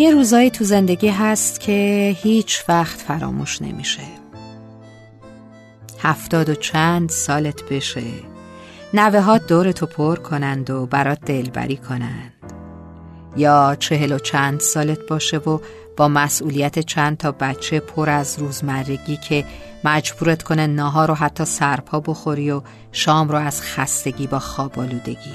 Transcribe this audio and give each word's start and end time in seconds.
یه 0.00 0.10
روزایی 0.10 0.50
تو 0.50 0.64
زندگی 0.64 1.08
هست 1.08 1.60
که 1.60 2.16
هیچ 2.22 2.64
وقت 2.68 3.00
فراموش 3.00 3.62
نمیشه. 3.62 4.02
هفتاد 5.98 6.48
و 6.48 6.54
چند 6.54 7.10
سالت 7.10 7.62
بشه. 7.62 8.02
نوه 8.94 9.20
ها 9.20 9.38
دور 9.38 9.72
تو 9.72 9.86
پر 9.86 10.16
کنند 10.16 10.70
و 10.70 10.86
برات 10.86 11.20
دلبری 11.20 11.76
کنند. 11.76 12.32
یا 13.36 13.76
چهل 13.78 14.12
و 14.12 14.18
چند 14.18 14.60
سالت 14.60 14.98
باشه 15.08 15.38
و 15.38 15.58
با 15.96 16.08
مسئولیت 16.08 16.78
چند 16.78 17.16
تا 17.16 17.32
بچه 17.32 17.80
پر 17.80 18.10
از 18.10 18.38
روزمرگی 18.38 19.16
که 19.16 19.44
مجبورت 19.84 20.42
کنه 20.42 20.66
ناهار 20.66 21.08
رو 21.08 21.14
حتی 21.14 21.44
سرپا 21.44 22.00
بخوری 22.00 22.50
و 22.50 22.62
شام 22.92 23.28
رو 23.28 23.38
از 23.38 23.62
خستگی 23.62 24.26
با 24.26 24.38
خواب 24.38 24.78
آلودگی 24.78 25.34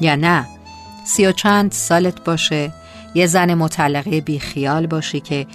یا 0.00 0.16
نه 0.16 0.46
سی 1.06 1.26
و 1.26 1.32
چند 1.32 1.72
سالت 1.72 2.24
باشه 2.24 2.72
یه 3.14 3.26
زن 3.26 3.54
مطلقه 3.54 4.20
بیخیال 4.20 4.86
باشی 4.86 5.20
که 5.20 5.46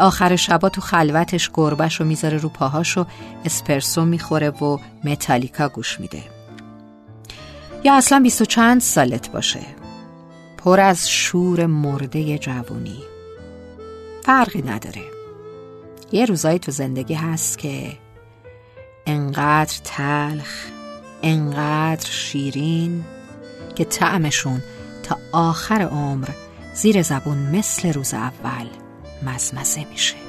آخر 0.00 0.36
شبا 0.36 0.68
تو 0.68 0.80
خلوتش 0.80 1.50
گربش 1.54 2.00
رو 2.00 2.06
می‌ذاره 2.06 2.38
رو 2.38 2.48
پاهاش 2.48 2.98
و 2.98 3.06
اسپرسو 3.44 4.04
می‌خوره 4.04 4.50
و 4.50 4.78
متالیکا 5.04 5.68
گوش 5.68 6.00
میده. 6.00 6.22
یا 7.84 7.96
اصلا 7.96 8.20
بیست 8.20 8.42
و 8.42 8.44
چند 8.44 8.80
سالت 8.80 9.32
باشه. 9.32 9.60
پر 10.64 10.80
از 10.80 11.10
شور 11.10 11.66
مرده 11.66 12.38
جوونی. 12.38 13.02
فرقی 14.24 14.62
نداره. 14.62 15.02
یه 16.12 16.24
روزایی 16.24 16.58
تو 16.58 16.72
زندگی 16.72 17.14
هست 17.14 17.58
که 17.58 17.92
انقدر 19.06 19.74
تلخ 19.84 20.66
انقدر 21.22 22.06
شیرین 22.10 23.04
که 23.74 23.84
طعمشون 23.84 24.62
تا 25.02 25.18
آخر 25.32 25.82
عمر 25.82 26.28
زیر 26.78 27.02
زبون 27.02 27.38
مثل 27.38 27.92
روز 27.92 28.14
اول 28.14 28.66
مزمزه 29.22 29.84
میشه. 29.90 30.27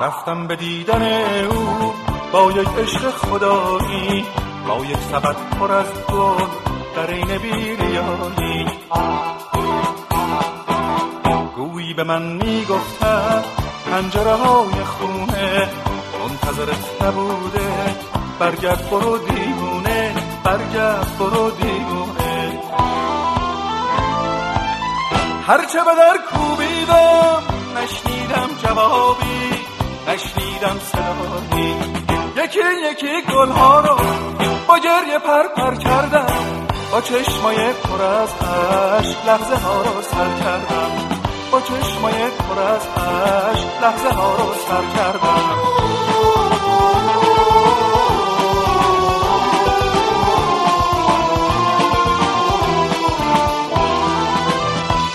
رفتم 0.00 0.46
به 0.46 0.56
دیدن 0.56 1.02
او 1.44 1.94
با 2.32 2.52
یک 2.52 2.68
عشق 2.68 3.10
خدایی 3.10 4.24
با 4.68 4.84
یک 4.84 4.96
سبد 4.96 5.36
پر 5.60 5.72
از 5.72 5.86
گل 6.08 6.46
در 6.96 7.10
این 7.10 7.38
بیریایی 7.38 8.66
گویی 11.56 11.94
به 11.94 12.04
من 12.04 12.22
می‌گفتن 12.22 13.42
پنجره 13.90 14.34
های 14.34 14.84
خونه 14.84 15.68
منتظرت 16.20 17.02
نبوده 17.02 17.96
برگرد 18.38 18.90
برو 18.90 19.18
دیوونه 19.18 20.14
برگرد 20.44 21.18
برو 21.18 21.50
دیوونه. 21.50 22.60
هرچه 25.46 25.78
به 25.78 25.94
در 25.94 26.18
کوبیدم 26.30 27.42
نشنیدم 27.76 28.48
جوابی. 28.62 29.47
نشنیدم 30.08 30.78
صدایی 30.92 31.74
یکی 32.36 32.58
یکی 32.90 33.22
گلها 33.32 33.80
رو 33.80 33.96
با 34.68 34.78
گریه 34.78 35.18
پر 35.18 35.48
پر 35.56 35.74
کردم. 35.74 36.26
با 36.92 37.00
چشمای 37.00 37.56
پر 37.56 38.02
از 38.02 38.28
عشق 38.28 39.26
لحظه 39.26 39.56
ها 39.56 39.82
رو 39.82 40.02
سر 40.02 40.44
کردم. 40.44 40.90
با 41.52 41.60
چشمای 41.60 42.14
پر 42.14 42.62
از 42.62 42.86
عشق 42.86 43.82
لحظه 43.82 44.08
ها 44.08 44.36
رو 44.36 44.54
سر 44.68 44.96
کردم. 44.96 45.78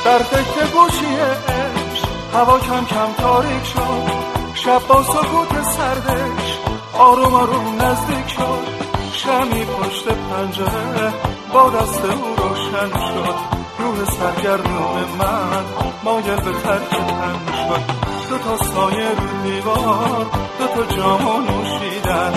در 0.06 0.20
فکر 0.20 0.68
گوشی 0.68 1.16
عشق 1.16 2.08
هوا 2.34 2.60
کم 2.60 2.86
کم 2.86 3.14
تاریک 3.24 3.66
شد. 3.66 4.43
شب 4.66 4.88
با 4.88 5.04
سکوت 5.04 5.64
سردش 5.64 6.58
آروم 6.94 7.36
آروم 7.36 7.82
نزدیک 7.82 8.28
شد 8.28 8.68
شمی 9.14 9.66
پشت 9.66 10.08
پنجره 10.08 11.14
با 11.54 11.70
دست 11.70 12.06
او 12.06 12.36
روشن 12.36 12.90
شد. 13.00 13.36
روح 13.80 14.06
سرگردون 14.06 15.06
من 15.20 15.66
مایل 16.04 16.36
به 16.36 16.52
ترک 16.52 16.90
تن 16.90 17.54
شد. 17.54 17.82
دو 18.30 18.38
تا 18.38 18.58
سایه 18.58 19.10
رو 19.10 19.44
دیوار 19.44 20.26
دو 20.60 20.68
تا 20.68 20.96
جامو 20.96 21.42
نوشیدن. 21.42 22.34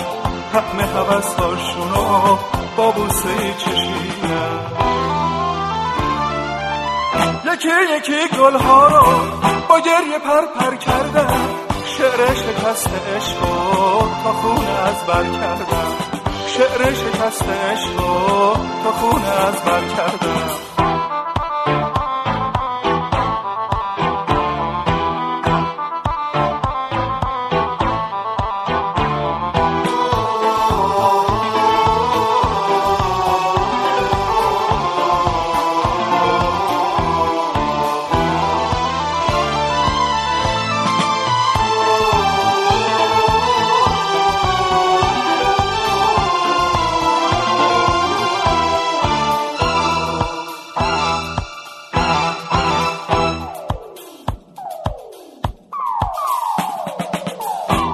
حقم 0.53 0.81
حوث 0.81 1.35
هاشونو 1.35 2.37
با 2.77 2.91
بوسه 2.91 3.55
چشیدن. 3.59 4.61
یکی 7.45 7.69
یکی 7.97 8.37
گل 8.39 8.56
ها 8.56 8.87
رو 8.87 9.06
با 9.69 9.81
گریه 9.81 10.19
پر 10.19 10.47
پر 10.61 10.77
کردن. 10.77 11.36
شعر 11.99 12.35
شکست 12.35 12.91
عشق 13.17 13.41
تا 14.25 14.33
خون 14.33 14.67
از 14.67 15.07
بر 15.07 15.23
کردم. 15.23 15.95
شعر 16.47 16.95
شکست 16.95 17.43
عشق 17.43 17.97
تا 18.85 18.93
خون 18.93 19.23
از 19.23 19.63
بر 19.65 19.81
کردم. 19.97 20.66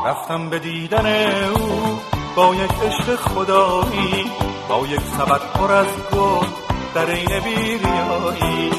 رفتم 0.06 0.50
به 0.50 0.58
دیدن 0.58 1.06
او. 1.44 2.00
با 2.36 2.54
یک 2.54 2.72
عشق 2.72 3.16
خدایی 3.16 4.30
با 4.68 4.86
یک 4.86 5.00
سبد 5.00 5.40
پر 5.54 5.72
از 5.72 5.86
گل 6.12 6.46
در 6.94 7.10
این 7.10 7.40
بیریایی. 7.40 8.70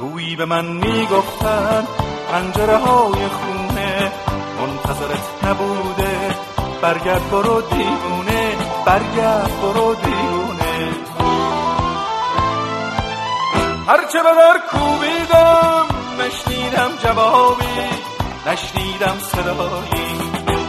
گویی 0.00 0.36
به 0.36 0.44
من 0.44 0.64
می‌گفتن 0.64 1.86
پنجره 2.32 2.76
های 2.76 3.26
خونه 3.28 4.12
منتظرت 4.60 5.44
نبوده. 5.44 6.34
برگرد 6.82 7.30
برو 7.30 7.60
دیوونه 7.60 8.56
برگرد 8.86 9.60
برو 9.62 9.94
دیوونه. 9.94 10.88
هرچه 13.86 14.22
به 14.22 14.30
در 14.34 14.60
کوبیدم 14.70 15.86
نشنیدم 16.18 16.90
جوابی. 17.02 17.99
نشنیدم 18.46 19.18
صدایی. 19.18 20.10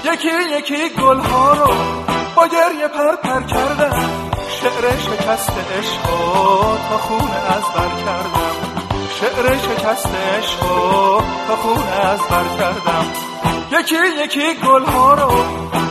یکی 0.06 0.58
یکی 0.58 0.90
گلها 0.90 1.54
رو 1.54 1.74
با 2.36 2.48
گریه 2.48 2.88
پر 2.88 3.16
پر 3.16 3.44
کردم. 3.44 4.32
شعر 4.62 4.98
شکست 4.98 5.52
عشق 5.78 6.04
تا 6.90 6.98
خون 6.98 7.32
از 7.48 7.64
بر 7.76 7.92
کردم. 8.06 8.56
شعر 9.20 9.58
شکست 9.58 10.08
عشق 10.08 10.60
تا 11.48 11.56
خون 11.56 11.88
از 11.88 12.20
بر 12.20 12.58
کردم. 12.60 13.06
یکی 13.72 14.24
یکی 14.24 14.54
گلها 14.54 15.14
رو 15.14 15.32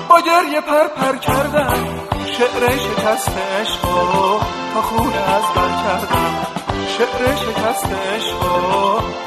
با 0.09 0.21
گریه 0.21 0.61
پر 0.61 0.89
پر 0.89 1.17
کردم. 1.17 1.85
شعر 2.27 2.71
شکست 2.71 3.29
عشق 3.61 3.83
تا 4.75 4.83
خون 4.83 5.13
از 5.13 5.45
بر 5.55 5.83
کردم. 5.85 6.47
شعر 6.99 7.37
شکست 7.37 7.87
عشق 7.87 8.41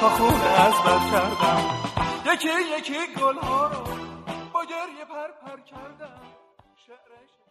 تا 0.01 0.09
خون 0.09 0.41
از 0.57 0.73
بر 0.85 1.11
کردم. 1.11 1.82
یکی 2.33 2.47
یکی 2.77 3.13
گلها 3.13 3.67
رو 3.67 3.83
با 4.53 4.65
گریه 4.65 5.05
پر 5.05 5.31
پر 5.31 5.59
کردم 5.61 6.21
شعر. 6.87 7.42